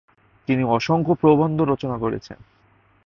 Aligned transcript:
তিনি 0.47 0.63
অসংখ্য 0.63 1.13
প্রবন্ধ 1.13 1.61
রচনা 1.61 1.97
করেছেন। 1.97 2.37